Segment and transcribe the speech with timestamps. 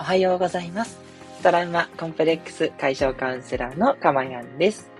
[0.00, 0.96] おはようございます。
[1.42, 4.90] トラウマコンプレックス解消カウンセラーのかまやんです、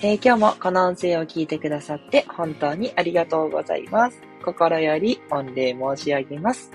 [0.00, 4.20] えー、今日もこの音声を聞いてくださって本当にありがとうございます。
[4.44, 6.72] 心より御礼申し上げます。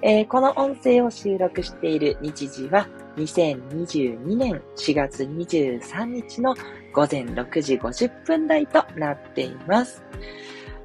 [0.00, 6.54] えー、この音声を収録している日時は2022年4月23日の
[6.94, 10.02] 午前6時50分台となっています。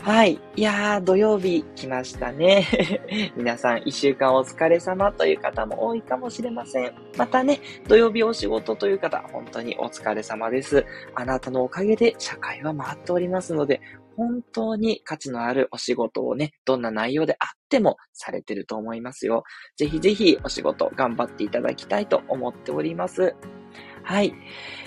[0.07, 0.39] はい。
[0.55, 2.65] いやー、土曜日来ましたね。
[3.35, 6.93] 皆さん一週間お疲れ様という方も多いかもしれません。
[7.17, 10.85] またね、土曜日お仕事という方、本当にお疲れ様です。
[11.13, 13.81] あなたのおかげで社会は回っておりますので、
[14.15, 19.43] 本当に価値のあるお仕事をね、どんな内容であってもされてると思いますよ。
[19.75, 23.35] ぜひぜひお仕事頑張っていただきたいと思っております。
[24.03, 24.33] はい。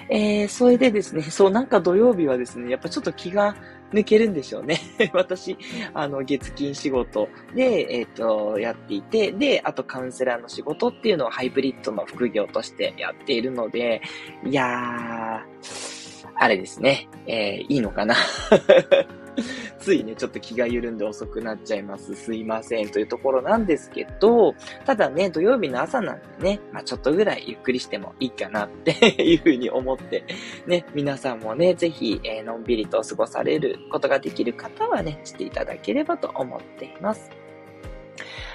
[0.09, 3.55] えー、それでですね、そう、なんか土曜日はですね、やっぱちょっと気が
[3.93, 4.81] 抜けるんでしょうね。
[5.13, 5.57] 私、
[5.95, 14.03] あの、月金仕事で、えっ、ー、と、やっていて、で、あとカウンセラーの仕事っていうのをハイブリッドの副業としてやっているので、
[14.45, 18.15] いやー、あれですね、えー、いいのかな
[19.79, 22.15] ついね、ちょっと気が緩んで遅くなっちゃいます。
[22.15, 22.89] すいません。
[22.89, 30.25] というところなんですけど、ただね、土曜日の朝なんでね、まあちょっとぐらいゆっくりしてもいいかなって いうふうに思って、
[30.67, 37.31] ね、皆さんもね、ぜひ、えー、のんびりと過ごされることができる方はね、していただければと思っています。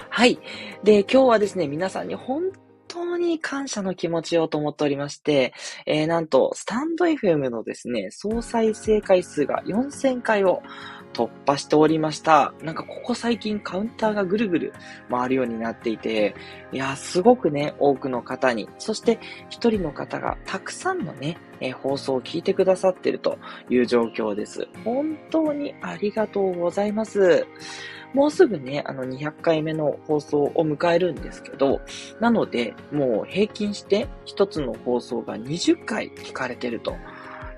[0.09, 0.39] はい。
[0.83, 2.52] で、今日はですね、皆さんに本
[2.95, 5.53] 当に感謝の気持ちをと思っておりまして、
[5.85, 10.63] えー、なんと、スタンド FM のですね、総再生回数が4000回を
[11.11, 12.53] 突破しておりました。
[12.61, 14.73] なんかここ最近カウンターがぐるぐる
[15.09, 16.35] 回るようになっていて、
[16.71, 23.37] いや、すごくね、多くの方に、そして一人の方がたくさんのね、え、放送を聞いてくださってると
[23.69, 24.69] いう状況です。
[24.85, 27.45] 本当にありがとうございます。
[28.16, 31.81] もうすぐね、あの200回目の放送を迎えるんですけど、
[32.21, 36.95] なので、もう平均して1つの放送が20回聞かれてると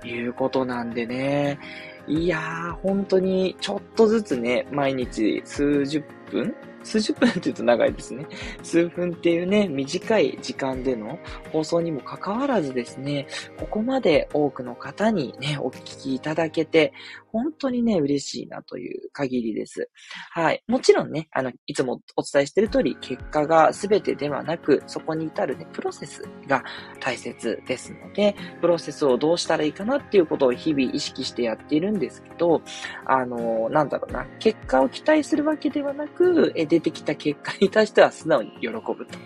[0.03, 1.59] いうことなんでね、
[2.07, 6.55] いやー、本当にちょっとずつね、毎日数十分
[6.87, 8.25] 数十分って言うと長いですね。
[8.63, 11.19] 数分っていうね、短い時間での
[11.51, 13.27] 放送にもかかわらずですね、
[13.59, 16.93] ここまで多くの方にね、お聞きいただけて、
[17.31, 19.89] 本当にね、嬉しいなという限りです。
[20.31, 20.63] はい。
[20.67, 26.63] もちろんね、あの、いつもお伝えしている通り、結果が全てではなく、そこに至るね、プロセスが
[26.99, 32.61] 大切ですので、プロセスをどうしたらいいかなっていうことを日々意識してやっているんですけど、
[33.05, 39.17] あの、なんだろうな、結果を期待するわけではなく、え出てきた結果に対しては素直に喜ぶと。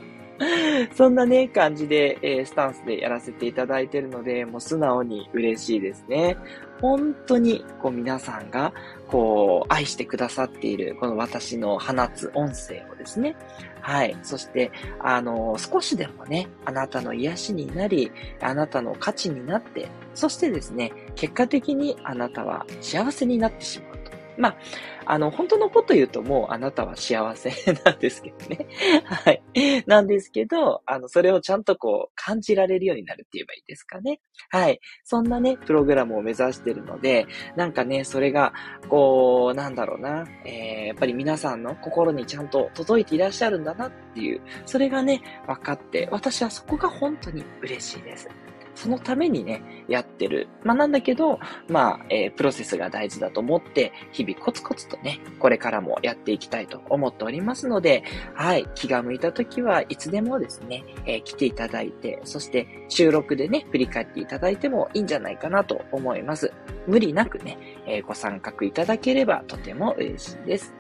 [0.96, 6.38] そんなね、感じで、えー、スタンスでやらせていただいてるので、もう素直に嬉しいですね。
[6.80, 8.74] 本当に、こう皆さんが、
[9.08, 13.36] こう、愛してくださっている、この私の放つ音声をですね。
[13.82, 14.18] はい。
[14.24, 24.01] そして、あの、少しでもね、あなたの癒しになり、あなたの価値になって、そしてですね、結果的にあなたは幸せになってしまう。
[24.38, 24.58] まあ、
[25.06, 27.52] あの、本当のこと言うともうあなたは幸せ
[27.86, 28.68] なんですけどね。
[29.06, 29.44] はい。
[29.88, 34.20] なんですけど、あの、それをちゃんとこう、感じられるようになるって言えばいいですかね。
[34.50, 34.80] はい。
[35.04, 38.54] そんなね、プログラムを目指してるので、なんかね、それが、
[38.90, 48.30] こう、なんだろうな、えー、やっぱり皆さんの心にちゃんと届いていらっしゃるんだなっていう、それがね、分かって、私はそこが本当に嬉しいです。
[48.76, 50.48] そのためにね、やってる。
[50.64, 66.52] まあなんだけど、まあ、えー、プロセスが大事だと思って、日々コツコツとね、これからもやっていきたいと思っておりますので、はい、気が向いた時はいつでもですね、えー、来ていただいて、そして収録でね、振り返っていただいてもいいんじゃないかなと思います。
[66.88, 70.74] 無理なくね、えー、ご参画いただければとても嬉しいです。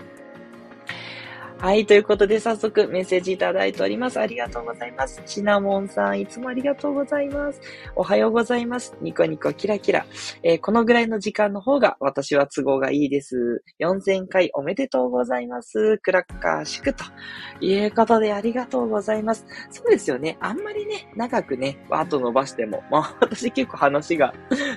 [1.62, 1.86] はい。
[1.86, 4.20] ということで、早速メッセージいただいております。
[4.20, 5.22] ありがとうございます。
[5.28, 7.62] シナモンさん、いつもありがとうございます。
[7.96, 8.98] おはようございます。
[9.00, 10.08] ニコニコキラキラ。
[10.42, 13.64] えー、このぐらいの時間の方が私は都合がいいです。
[13.80, 16.00] 4000回おめでとうございます。
[16.00, 17.04] クラッカー祝と
[17.60, 19.46] いうことでありがとうございます。
[19.70, 20.38] そうですよね。
[20.40, 24.34] あんまりね、長くね、ワート伸ばしても、まあ私結構話が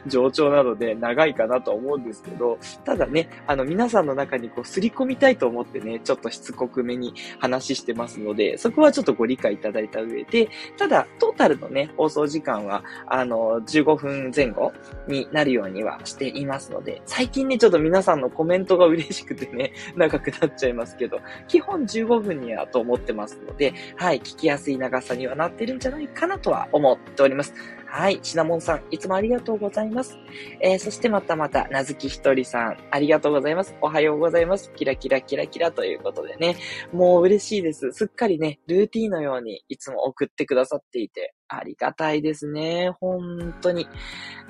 [0.06, 14.73] 上調なので長いかなと思うんですけど、ただね、あの皆さんの中にこう擦り込みたいと思ってね、ちょっとしつこくめに話してますので、そこはちょっとご理解いただいた上で、ただ、トータルのね、放送時間は、あの、15分前後
[15.06, 27.55] になるようにはしていますので、最近ね、ちょっと皆さんのコメントが嬉しくてね、 長くなっちゃいますけど、基本15分にはと思ってますので、はい、聞きやすい長さにはなってるんじゃないかなとは思っております。
[27.96, 28.19] はい。
[28.25, 30.19] シナモンさん、いつもありがとうございます。
[30.61, 33.76] えー、そしてまたまた、なずきひとりさん、ありがとうございます。
[33.81, 34.73] おはようございます。
[34.75, 36.56] キラキラキラキラということでね。
[36.93, 37.93] もう嬉しいです。
[37.93, 42.91] すっかりね、ルーティーンのようにいつも送ってくださっていて、ありがたいですね。
[42.99, 43.87] 本当に。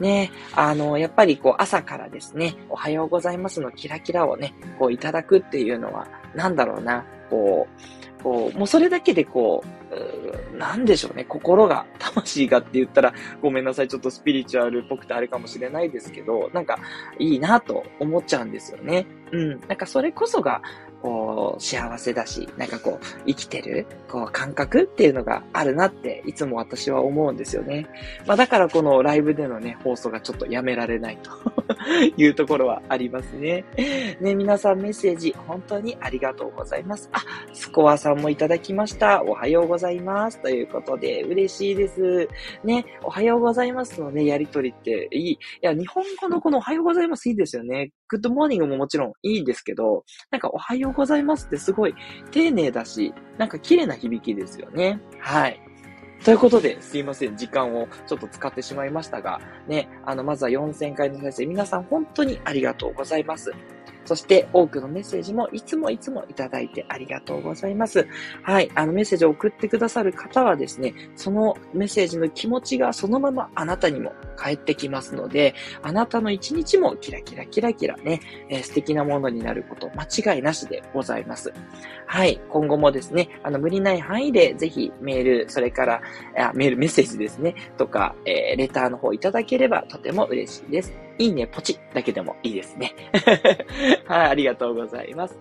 [0.01, 9.63] ね、あの、やっぱりこう朝からですね、おはようございますのキラキラをね、こういただくっていうのは、なんだろうな、こう、こう、もうそれだけでこ
[9.93, 13.13] う、うなんでしょうね、心が、 魂がって言ったら、
[13.43, 16.79] ごめんなさい、ちょっとスピリチュアルっぽくてあれかもしれないですけど、なんか、
[17.19, 19.07] いいなと思っちゃうんですよね。
[19.31, 19.61] うん。
[19.69, 20.63] なんかそれこそが、
[21.05, 27.87] こう、幸せだし、なんかこう、生きてる、こう、感覚っていうのがあるなって、いつも私は思うんですよね。
[28.27, 31.31] まあだからこのライブでのね、放送がちょっとやめられないと
[32.17, 33.67] いうところはありますね。
[34.19, 37.11] ね、皆さんメッセージ、本当にありがとうございます。
[37.13, 37.23] あ、
[37.53, 39.23] スコアさんもいただきました。
[39.25, 40.41] おはようございます。
[40.41, 42.31] ということで、嬉しいです。
[42.65, 45.31] ね、おはようございますのね、やりとりっていい。
[45.33, 47.91] いや、日本語のこのおはようございますいいですよね。
[48.09, 51.95] Good morning ももちろんいいんですけど、なんかおはようございますってすごい
[52.31, 55.01] 丁寧だし、なんか綺麗な響きですよね。
[55.19, 55.61] はい。
[56.25, 57.37] ということで、すいません。
[57.37, 63.53] 時間をちょっと使ってしまいましたが、ね、あの、まずは4000回の再生、皆さん本当にありがとうございます。
[64.05, 68.07] そして多くのメッセージもいつもいつもいただいてありがとうございます。
[68.43, 68.71] はい。
[68.75, 81.53] あのメッセージを送ってくださる方はですね、そのメッセージの気持ちがそのままあなたにも返ってきますので、あなたの一日もキラキラキラキラね、えー、素敵なものになること間違いなしでございます。
[82.07, 82.41] はい。
[82.51, 86.03] 今後もですね、あの無理ない範囲でぜひメール、それから、
[86.55, 91.04] メール、メッセージですね、とか、えー、レターの方いただければとても嬉しいです。
[91.19, 92.95] いいね、ポチだけでもいいですね。
[94.07, 95.39] はい、ありがとうございます。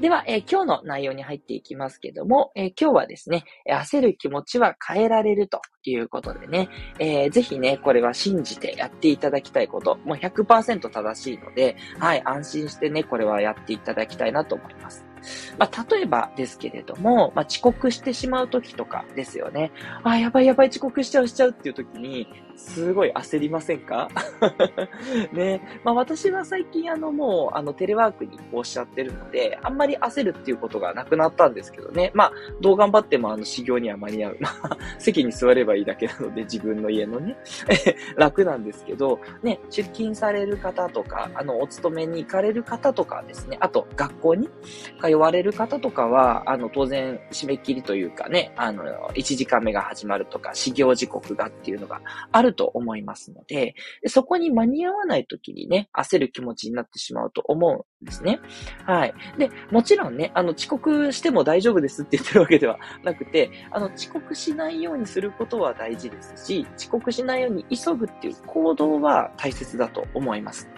[0.00, 6.68] では、えー、今日の内容に入っていきますけども、えー、今日はですね、焦る気持ちは変えられるということでね、
[6.98, 15.04] えー、ぜひね、これは信じてやっていただきたいこと、もう100%正しいので、はい、安心してね、これはやっていただきたいなと思います。
[15.58, 19.70] まあ、例えばですけれども、まあ、遅刻してしまう時とかですよね。
[20.02, 22.26] あ、やばいやばい遅刻しちゃうしちゃうっていう時に、
[22.62, 24.08] すごい焦りませんか？
[25.32, 25.60] ね。
[25.84, 32.10] まあ私は最近あのもうあのテレワークにおっしちゃってるので、あんまり焦るっていうことがなくなったんですけどね。
[32.14, 34.36] まあどう頑張ってもあの修行には間に合う。
[34.40, 37.36] まあ席に座ればいいだけなので自分の家のね、
[38.16, 44.48] 楽なんですけど、ね、出勤される方とか、あのお勤めに行かれる方とかですね、あと学校に
[45.00, 52.00] 通われる方とかは、あの当然締め切りというかね、あの1時間目が始まるとか、始業時刻がっていうのが
[52.30, 53.74] あると思いますので、
[54.06, 58.40] そこに間に合わない時にね、焦る気持ちになってしまうと思うんですね。
[58.84, 59.14] はい。
[59.38, 70.68] で、もちろんね、あの、遅刻しても大丈夫ですって言ってるわけではなくて、あの、遅刻しないようにすることは大事ですし、遅刻しないように急ぐっていう行動は大切だと思います。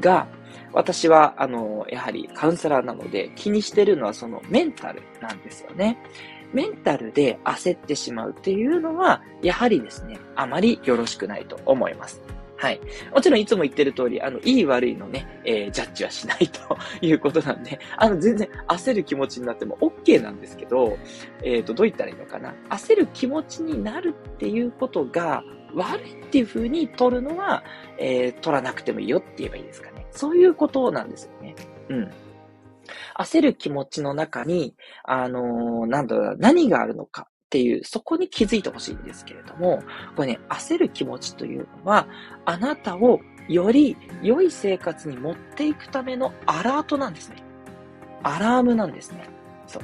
[0.00, 0.26] が、
[0.72, 5.98] 私は、あの、やはりカウンセラーなので気にしてるのはそのメンタルなんですよね。
[6.52, 12.20] メンタルで焦ってしまうっていうのは、やはりですね、あまりよろしくないと思います。
[12.62, 12.80] はい。
[13.12, 20.96] もちろんいつも言ってる通り、あの、いい悪いのね、えー、ジャッジはしないということなんで、あの、全然焦る気持ちになっても OK なんですけど、
[21.42, 22.54] えっ、ー、と、どう言ったらいいのかな。
[22.70, 25.42] 焦る気持ちになるっていうことが
[25.74, 27.64] 悪いっていう風に取るのは、
[27.98, 30.06] えー、取らなくてもいいよって言えばいいですかね。
[30.12, 31.56] そういうことなんですよね。
[31.88, 32.10] うん。
[33.18, 34.74] 焦る気持ちの中に、
[35.04, 39.82] あのー、なんだろう、何があるのかっていう、そこに気づいてほしいんですけれども、
[40.16, 42.06] これね、焦る気持ちというのは、
[42.44, 47.36] あなたをより良い生活に持っていくためのアラートなんですね。
[48.22, 49.28] アラームなんですね。
[49.66, 49.82] そう。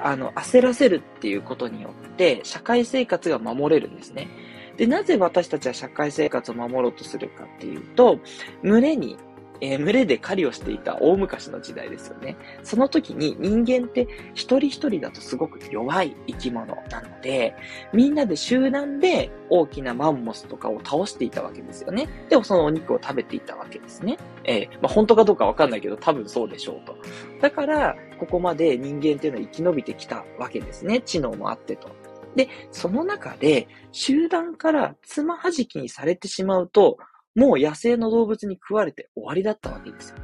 [0.00, 4.28] あの、焦らせるっていうことによって、社会生活が守れるんですね。
[4.76, 8.18] で、なぜ私たちは社会生活を守ろうとするかっていうと、
[8.62, 9.18] 群れに
[9.60, 12.36] えー、群れで狩りをしていた大昔の時代ですよね。
[12.62, 17.54] その時に人間って一人一人だとすごく弱い生き物なので、
[17.92, 22.08] みんなで集団で大きなマンモスとかを倒していたわけですよね。
[22.28, 24.18] で、そのお肉を食べていたわけですね。
[24.44, 26.96] えー、まあ、本当かどうかわかんないけど多分そうでしょうと。
[27.40, 31.00] だから、ここまで人間っていうのは生き延びてきたわけですね。
[31.00, 31.88] 知能もあってと。
[32.36, 36.98] で、その中で集団からつまはじきにされてしまうと、
[37.34, 40.16] もう野生の動物に食われて終わりだったわけですよ。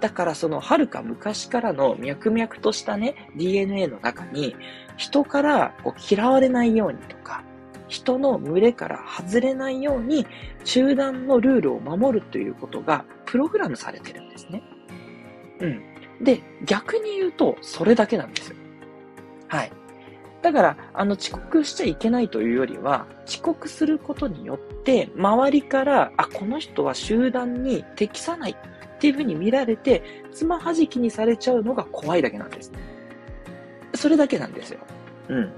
[0.00, 4.56] だからその遥か昔からの脈々としたね、DNA の中に、
[4.96, 7.44] 人からこう嫌われないようにとか、
[7.86, 10.26] 人の群れから外れないように、
[10.64, 14.62] 集団のルールを守るということが、プログラムされてるんですね。
[15.60, 16.24] うん。
[16.24, 18.56] で、逆に言うと、それだけなんですよ。
[19.46, 19.72] はい。
[20.42, 32.72] だから、あの、遅刻しちゃいけないというよりは、遅刻することによって、周りから、あ、この人は集団に適さないっていうふうに見られて、つまはじきにされちゃうのが怖いだけなんです。
[33.94, 34.80] それだけなんですよ。
[35.28, 35.52] うん。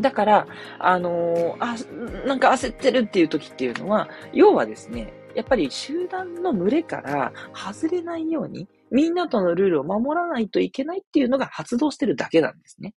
[0.00, 0.46] だから、
[0.78, 12.94] あのー、あ、なんか焦ってるっていう時っていうのは、要はですね、やっぱり集団の群れから外れないように、みんなとのルールを守らないといけないっていうのが発動してるだけなんですね。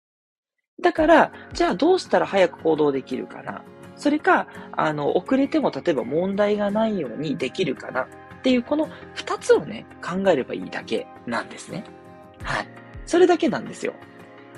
[0.81, 3.63] だから、じゃあどうしたら早く行動できるかな？
[3.95, 8.01] それか、あの、遅れても例えば問題がないようにできるかな？
[8.01, 8.07] っ
[8.43, 11.83] ていう、この二つをね、考えればいいだけなんですね。
[12.43, 12.67] はい。
[13.05, 13.93] それだけなんですよ。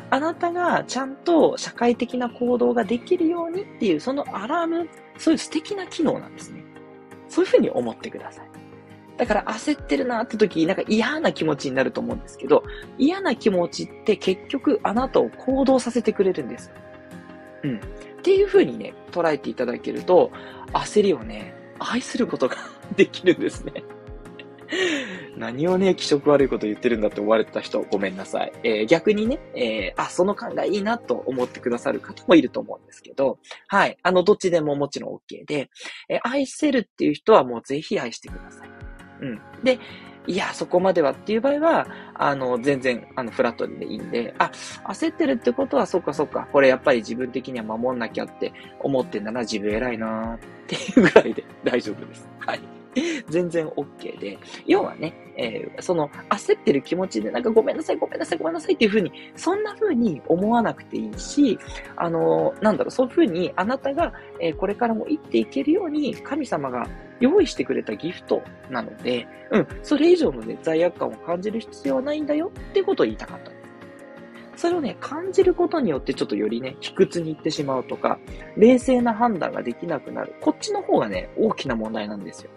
[0.10, 6.64] あなたがちゃんと社会的な行動ができるようにっていう、そのアラーム、そういう素敵な機能なんですね。
[7.28, 8.50] そういうふうに思ってください。
[9.18, 12.64] だから焦ってるなって時、なんか嫌な気持ちになると思うんですけど、
[12.98, 16.72] 嫌な気持ちって結局あなたを行動させてくれるんです。
[17.64, 17.78] うん。
[17.78, 17.80] っ
[18.22, 20.32] ていう風にね、捉えていただけると、
[20.74, 22.58] 焦りをね、愛することが
[22.96, 23.84] できるんですね。
[25.38, 28.52] 何をね、気色悪いこと言ってるんだって思われてた人、ごめんなさい。
[28.64, 33.98] えー、逆にね、えー、あ、その考えいいなと思ってくださる方もいると思うんですけど、はい。
[34.04, 35.70] あの、どっちでももちろん OK で、
[36.10, 38.77] えー、愛せるっていう人はもうぜひ愛してください。
[39.22, 39.42] うん。
[39.64, 39.80] で、
[40.28, 44.52] いや、そこまではっていう場合は、あの、全然、あの、フラットでいいんで、あ、
[44.90, 52.28] 焦ってるってことは、そっかそっか、これやっぱり自分的には守んなきゃって思ってんだな、自分偉いなっていうぐらいで 大丈夫です。
[52.40, 52.60] はい。
[53.30, 61.60] 全然 OK で、要はね、えー、その焦ってる気持ちでなんかごめんなさい、ごめんなさい、ごめんなさいっていうふうに、そんなふうに思わなくていいし、
[61.96, 66.88] あのー、なんだろう、そういうふうにあなたが、えー、これからも生きていけるように神様が
[67.20, 73.52] 用意してくれたギフトなので、うん、それ以上のね、罪悪感を感じる必要はないんだよってことを言いたかった
[74.58, 78.20] それをね、感じることによってちょっとよりね、卑屈に行ってしまうとか、
[78.58, 80.36] 冷静な判断ができなくなる。
[80.42, 82.50] こっちの方がね、大きな問題なんですよ。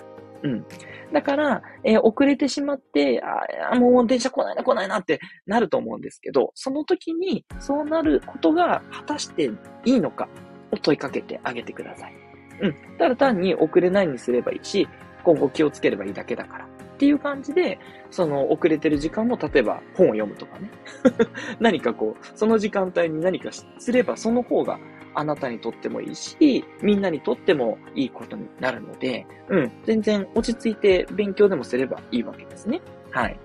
[0.43, 0.65] うん。
[1.13, 9.51] だから、えー、遅れてしまって、ああもう電車来ないな来ないなってなると思うんですけど、その時にそうなることが果たして
[9.85, 10.29] いいのか
[10.73, 12.30] を問いかけてあげてください。
[12.61, 12.77] うん。
[12.99, 14.89] ただ単に遅れないにすればいいし、
[15.23, 16.65] 今後気をつければいいだけだから。
[16.65, 16.69] っ
[17.01, 17.79] ていう感じで、
[18.11, 20.71] その遅れてる時間も例えば本を読むとかね。
[21.59, 24.79] 何かこう、その時間帯に何かすればその方が
[25.15, 32.81] あなたにとってもいいし、みんなにとってもいいことになるので、うん、全然落ち着いて勉強でもすればいいわけですね。
[33.11, 33.39] はい。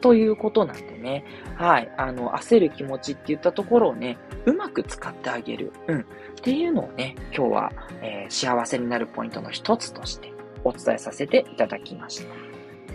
[0.00, 1.24] ということなんでね。
[1.56, 1.92] はい。
[1.96, 5.72] あの、焦る気持ちって言ったところをね、うまく使ってあげる。
[5.88, 6.00] うん。
[6.00, 6.04] っ
[6.42, 10.32] ていうのをね、今日は、えー、幸せになるポイントの一つとして
[10.64, 12.22] お伝えさせていただきまし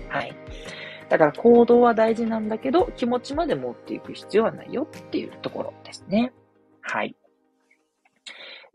[0.10, 0.18] た。
[0.18, 0.36] はい。
[1.10, 6.34] だから行動は大事なんだけど、気持ちまで持っていく必要はないよっていうところですね。
[6.82, 7.16] はい。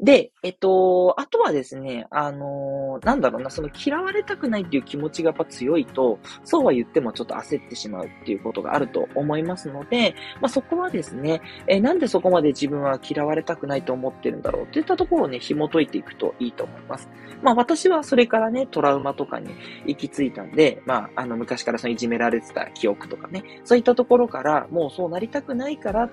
[0.00, 17.08] で、えっと、あとはですね、あの、なんだろうな、その嫌われたくないっていう気持ちがやっぱ強いと、そうは言ってもちょっと焦ってしまうっていうことがあると思いますので、まあ、そこはですね、えなんでそこまで自分は嫌われたくないと思ってるんだろうっていったところをね、紐解いていくといいと思います。
[17.42, 19.50] まあ、私はそれからね、トラウマとかに
[19.86, 26.08] 行き着いたんで、まあ、あの、昔からそのいじめられてた記憶とかね、そういったところから、もうそうなりたくないから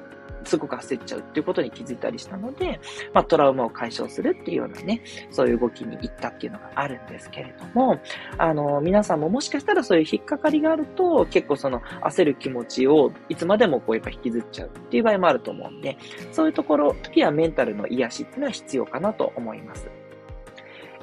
[0.46, 2.80] すごく焦っちゃうっていうことに気づいたりしたので、
[3.14, 8.00] まあ、トラウマを解消するっていうようなね、そういう動きに行ったっていうのがあるんですけれども、
[8.38, 15.98] あの、皆さんももしかしたらそういう引っかかりがあると、結構その焦る気持ちをいつまでもこうやっぱ引きずっちゃうっていう場合もあると思うんで、
[16.32, 19.90] そういうところ、時はメンタルの癒しっていうのは必要かなと思います。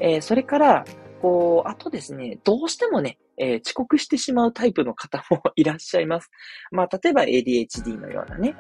[0.01, 0.85] えー、それから、
[1.21, 6.31] こう、あとですね、どうしてもね、えー、遅刻してしまうタイプの方も いらっしゃいます。
[6.71, 8.57] まあ、例えば ADHD のようなね、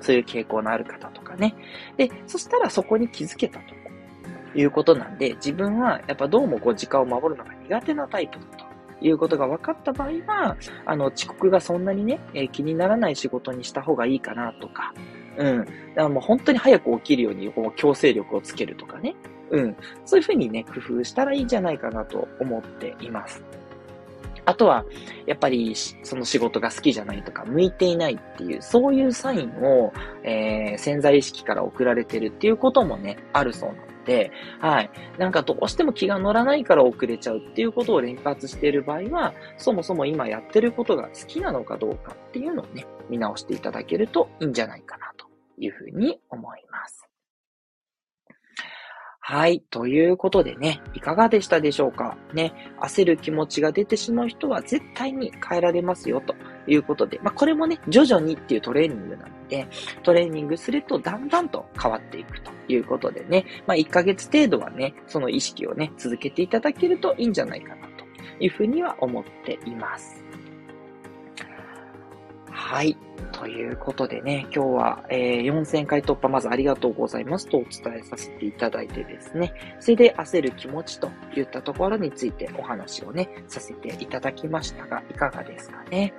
[0.00, 1.54] そういう傾向のある方とかね。
[1.96, 8.70] で、そしたらそこに気づけたということなんで、自分はやっぱどうもこう時間を守るのが苦手なタイプだと。
[9.02, 14.92] いうことが分かった場合は、あの、遅刻がそんなにね、えー、気にならない仕事にした方がいいかなとか、
[15.38, 15.58] うん。
[15.60, 19.14] だからもう本当に早く起きるように、こう、強制力をつけるとかね。
[19.50, 19.76] うん。
[20.04, 23.42] そういうふうにね、工夫したらいいんじゃないかなと思っています。
[24.50, 24.84] あとは、
[25.26, 29.92] やっぱり、その仕事が好きじゃないとか、向いていないっていう、そういうサインを、
[30.24, 34.90] えー、潜在意識から送られてるっていうこともね、あるそうなので、はい。
[35.18, 45.26] なんかどうしても気が乗らないから遅れちゃうっていうことを連発している場合は、そもそも今やってることが好きなのかどうかっていうのをね、見直していただけるといいんじゃないかなと
[45.58, 47.09] いうふうに思います。
[49.30, 49.60] はい。
[49.70, 52.16] ということでね、いかがでしたでしょうか？
[52.34, 56.34] ね、焦る気持ちが出てしまう人は絶対に変えられますよと
[56.66, 59.68] いうことで、まあ、これもね、徐々にっていうトレーニングなので、
[60.02, 68.04] トレーニングするとだんだんと変わっていくということでね、まあ、1ヶ月程度はね、その意識をね、続けていただけるといいんじゃないかなと
[68.40, 70.24] いうふうには思っています。
[72.70, 72.96] はい。
[73.32, 86.14] ということでね、今日は、えー、4000回突破、まずありがとうございますとお伝えさせていただいてですね、それで焦る気持ちといったところについてお話をね、させていただきましたが、いかがですかね。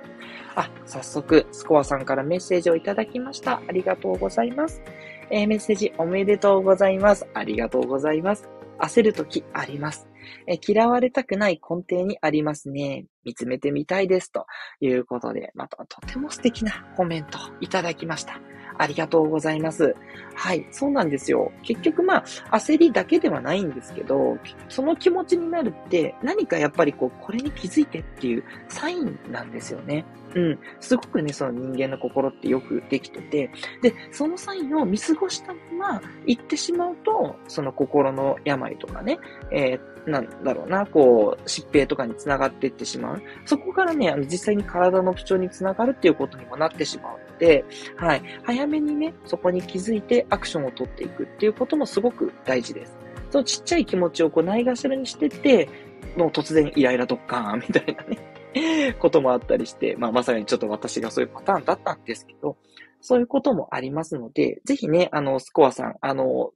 [0.54, 3.62] あ、早速、スコアさんからメッセージをいただきました。
[3.66, 4.82] ありがとうございます。
[5.30, 7.26] えー、メッセージおめでとうございます。
[7.32, 8.50] ありがとうございます。
[8.78, 10.11] 焦るときあります。
[10.46, 13.06] え嫌われたくない根底にありますね。
[13.24, 14.30] 見つめてみたいです。
[14.32, 14.46] と
[14.80, 18.51] いうことで、またとても素敵なコメントいただきました。
[18.78, 19.94] ありがとうございます。
[20.34, 21.52] はい、そうなんですよ。
[21.62, 22.18] 結局ま
[22.50, 24.38] あ、焦りだけではないんですけど、
[24.68, 30.04] その気持ちになるって何かやっぱりこう、これに気づいてっていうサインなんですよね。
[30.34, 30.58] うん。
[30.80, 33.50] すごくね、その人間の心ってよくできてて、
[33.82, 35.60] で、そのサインを見過ごしたま
[35.92, 39.18] ま行ってしまうと、その心の病とかね、
[39.50, 43.22] えー、なんだろうな、こう、疾病とかにつながっていってしまう。
[43.44, 47.64] そこからね、あの、実際に体の不調につながるっていうことにもなってしまうで、
[47.96, 48.22] はい。
[48.44, 52.96] 早めにね、そこに気づいてアクションを取っていくっていうこともすごく大事です。
[53.30, 55.68] そのちっちゃい気持ちをこう、ないがしろにしてって、
[56.16, 58.94] もう突然イライラドッカーンみたいなね。
[59.00, 62.56] こともあったりして、まあまさにちょっと私がそういうパターンだったんですけど、
[63.00, 66.52] そういうこともありますので、ぜひね、あの、スコアさん、あの、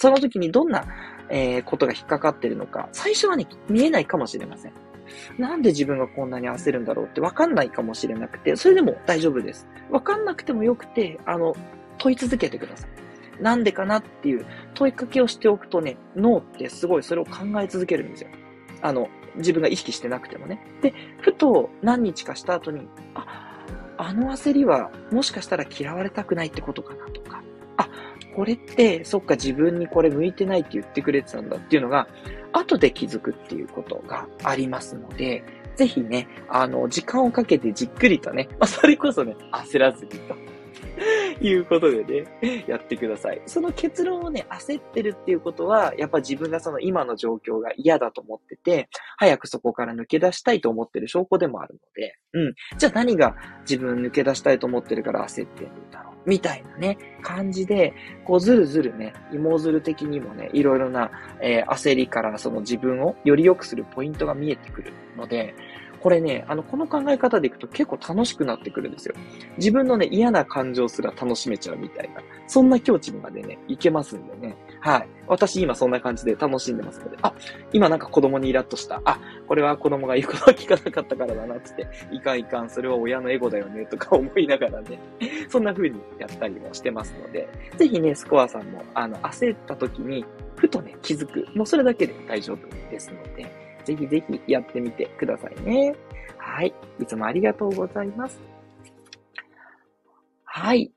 [0.00, 0.84] その時にどんな、
[1.28, 4.89] えー、ことが引っかかってるのか、最初はね、見えないかもしれません。
[5.38, 9.68] なんで自分がこんなに焦るんだろうってわかんないかもしれなくて、それでも大丈夫です。
[9.90, 11.54] わかんなくてもよくて、あの、
[11.98, 13.42] 問い続けてください。
[13.42, 18.30] なんでかなっていう問いかけをしておくとね、脳ってすごいそれを考え続けるんですよ。
[18.82, 20.60] あの、自分が意識してなくてもね。
[20.82, 23.50] で、ふと何日かした後に、あ、
[23.96, 27.42] あの焦りはもしかしたら嫌われたくないってことかなとか、
[27.76, 27.88] あ、
[28.40, 32.08] これって、そっか自分にこれ向いてないって言ってくれてたんだっていうのが、
[32.54, 35.44] 後で気づくっていうことがありますので、
[35.76, 42.02] ぜひね、あの、時間をかけてじっくりとね、まあ、それこそね、焦らずにということで
[42.40, 43.42] ね、やってください。
[43.44, 52.54] その結論をね、焦ってるっていうことは、やっぱ自分がその今の状況が嫌だと思ってて、早くそこから抜け出したいと思ってる証拠でもあるので、うん。
[52.78, 53.36] じゃあ何が
[53.68, 65.54] 自分抜け出したいと思ってるから焦ってるんだろうみたいなね、感じで、こうずるずるね、芋づる的にもね、いろいろな、えー、焦りからその自分をより良くするポイントが見えてくるので、
[66.00, 69.14] これね、あの、この考え方でいくと結構楽しくなってくるんですよ。
[69.58, 72.22] 自分のね、嫌な感情すら楽しめちゃうみたいな。
[72.46, 74.56] そんな境地にまでね、いけますんでね。
[74.80, 75.08] はい。
[75.26, 77.18] 私今そんな感じで楽しんでますので。
[77.22, 77.32] あ、
[77.72, 79.00] 今なんか子供にイラッとした。
[79.04, 81.86] あ、これは子供が言うことは聞かなかったからだな、つって。
[82.10, 84.98] いかんいかん、それは親のエゴだよね、とか 思いながらね。
[85.48, 87.48] そんな風にやったりもしてますので。
[87.76, 90.24] ぜひね、スコアさんも、あの、焦った時に、
[90.56, 91.46] ふとね、気づく。
[91.54, 93.46] もうそれだけで大丈夫ですので。
[93.84, 95.94] ぜひぜひやってみてくださいね。
[96.38, 96.74] はい。
[96.98, 98.40] いつもありがとうございます。
[100.44, 100.90] はい。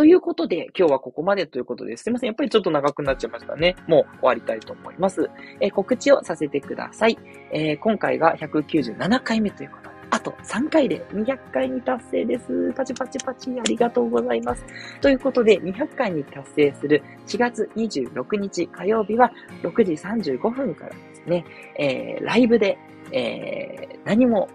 [0.00, 2.04] ということで、今日はここまでということです。
[2.04, 2.28] すいません。
[2.28, 3.76] やっぱりちょっと長くなっちゃいましたね。
[3.86, 5.28] もう終わりたいと思います。
[5.60, 7.18] えー、告知をさせてください。
[7.52, 12.72] えー、今回が197回目ということで、あと3回で200回に達成です。
[12.72, 14.64] パチパチパチ、ありがとうございます。
[15.02, 19.30] ということで、200回に達成する4月26日火曜日は
[19.62, 21.44] 6時35分からですね、
[21.78, 22.78] えー、ライブで、
[23.12, 24.48] えー、何も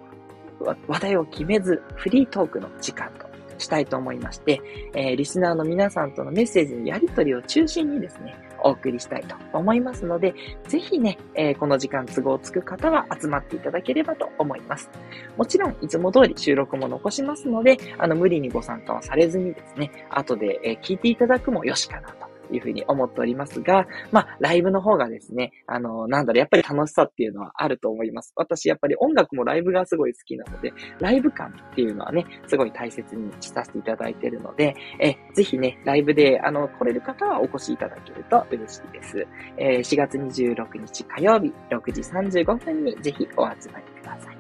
[0.88, 3.25] 話題を決めずフリートークの時間と
[3.58, 4.62] したいと思いまして、
[4.94, 10.34] えー、リスナーの皆さんとのメッセージのやり取りを中心にですね、お送りしたいと思いますので、
[10.68, 14.90] ぜひね、えー、この時間都合つく方は集まっていただければと思います。
[15.38, 28.34] もちろん、いつも通り収録も残しますので、あの、無理にご参加はされずにですね、後で、えー、聞いていただくもよしかなというふうに思っておりますが、まあ、ライブの方がですね、あの、なんだろう、やっぱり楽しさっていうのはあると思います。
[28.36, 39.28] 私、やっぱり音楽もライブがすごい好きなので、ライブ感っていうのはね、すごい大切にさせていただいているので、え、ぜひね、ライブで、あの、来れる方はお越しいただけると嬉しいです。
[39.58, 44.38] えー、4月26日火曜日、6時35分にぜひお集まりください。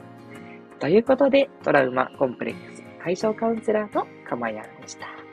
[0.79, 5.24] ということで、トラウマコンプレックス解消カウンセラーのかまやんでした。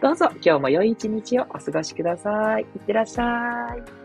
[0.00, 2.62] どうぞ今日も良い一日をお過ごしください。
[2.62, 3.97] いってらっしゃい。